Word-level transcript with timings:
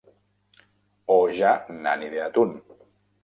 O 1.17 1.17
ja 1.41 1.51
n'han 1.83 2.07
ideat 2.09 2.43
un. 2.45 2.57